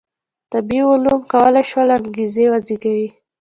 [0.51, 3.07] طبیعي عواملو کولای شول چې انګېزې وزېږوي.